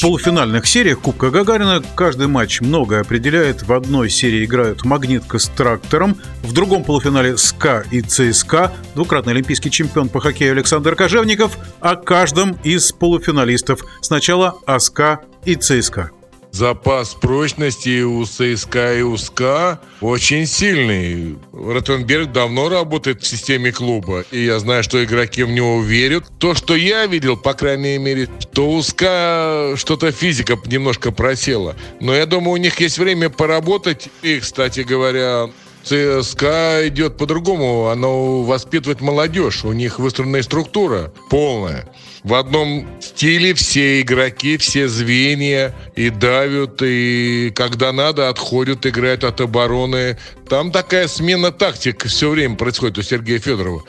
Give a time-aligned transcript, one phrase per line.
[0.00, 3.64] В полуфинальных сериях Кубка Гагарина каждый матч многое определяет.
[3.64, 9.70] В одной серии играют «Магнитка» с «Трактором», в другом полуфинале «СКА» и «ЦСКА», двукратный олимпийский
[9.70, 13.84] чемпион по хоккею Александр Кожевников, о каждом из полуфиналистов.
[14.00, 16.12] Сначала «СКА» и «ЦСКА».
[16.52, 21.38] Запас прочности у ЦСКА и у СКА очень сильный.
[21.52, 26.24] Ротенберг давно работает в системе клуба, и я знаю, что игроки в него верят.
[26.38, 31.76] То, что я видел, по крайней мере, то у СКА что-то физика немножко просела.
[32.00, 34.08] Но я думаю, у них есть время поработать.
[34.22, 35.50] И, кстати говоря,
[35.84, 37.88] ЦСКА идет по-другому.
[37.88, 39.64] Оно воспитывает молодежь.
[39.64, 41.88] У них выстроенная структура полная.
[42.22, 49.40] В одном стиле все игроки, все звенья и давят, и когда надо, отходят, играют от
[49.40, 50.18] обороны.
[50.48, 53.84] Там такая смена тактик все время происходит у Сергея Федорова.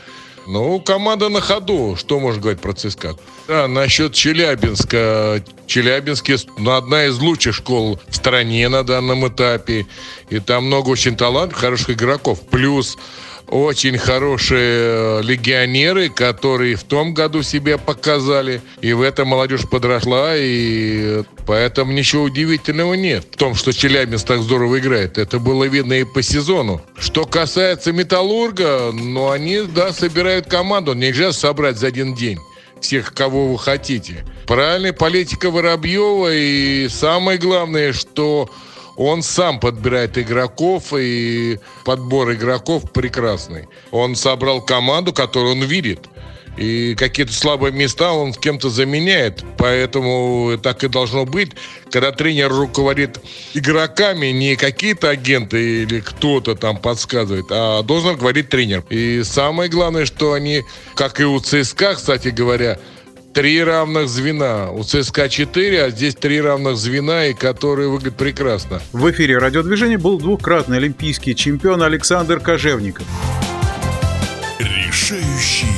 [0.47, 1.95] Ну, команда на ходу.
[1.97, 3.15] Что можно говорить про ЦСКА?
[3.47, 5.43] Да, насчет Челябинска.
[5.67, 9.85] Челябинске ну, одна из лучших школ в стране на данном этапе.
[10.29, 12.41] И там много очень талантов, хороших игроков.
[12.49, 12.97] Плюс
[13.47, 18.61] очень хорошие э, легионеры, которые в том году себя показали.
[18.81, 24.41] И в этом молодежь подросла, и поэтому ничего удивительного нет в том, что Челябинск так
[24.41, 25.17] здорово играет.
[25.17, 26.81] Это было видно и по сезону.
[26.97, 30.93] Что касается Металлурга, ну, они, да, собирают команду.
[30.93, 32.39] Нельзя собрать за один день
[32.81, 34.25] всех, кого вы хотите.
[34.47, 38.49] Правильная политика Воробьева, и самое главное, что
[38.97, 43.67] он сам подбирает игроков, и подбор игроков прекрасный.
[43.91, 46.07] Он собрал команду, которую он видит.
[46.57, 49.43] И какие-то слабые места он кем-то заменяет.
[49.57, 51.51] Поэтому так и должно быть.
[51.89, 53.21] Когда тренер руководит
[53.53, 58.83] игроками, не какие-то агенты или кто-то там подсказывает, а должен говорить тренер.
[58.89, 60.63] И самое главное, что они,
[60.95, 62.79] как и у ЦСКА, кстати говоря,
[63.33, 64.71] три равных звена.
[64.71, 68.81] У ЦСКА 4, а здесь три равных звена, и которые выглядят прекрасно.
[68.91, 73.05] В эфире радиодвижения был двукратный олимпийский чемпион Александр Кожевников.
[74.59, 75.70] Решающий